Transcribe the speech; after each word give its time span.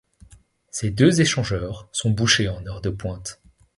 Ces 0.71 0.89
deux 0.89 1.21
échangeurs 1.21 1.87
sont 1.91 2.09
bouchés 2.09 2.49
en 2.49 2.65
heures 2.65 2.81
de 2.81 2.89
pointe. 2.89 3.39